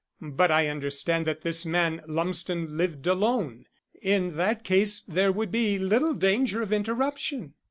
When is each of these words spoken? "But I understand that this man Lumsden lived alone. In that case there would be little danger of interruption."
"But 0.19 0.49
I 0.49 0.67
understand 0.67 1.27
that 1.27 1.41
this 1.41 1.63
man 1.63 2.01
Lumsden 2.07 2.75
lived 2.75 3.05
alone. 3.05 3.67
In 4.01 4.33
that 4.33 4.63
case 4.63 5.03
there 5.03 5.31
would 5.31 5.51
be 5.51 5.77
little 5.77 6.15
danger 6.15 6.63
of 6.63 6.73
interruption." 6.73 7.53